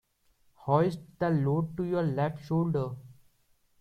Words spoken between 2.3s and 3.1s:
shoulder.